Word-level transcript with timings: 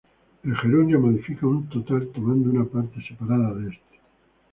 El 0.43 0.55
gerundio 0.57 0.99
modifica 0.99 1.45
un 1.45 1.69
total 1.69 2.07
tomando 2.11 2.49
una 2.49 2.65
parte 2.65 2.99
separada 3.07 3.53
de 3.53 3.67
este. 3.69 3.99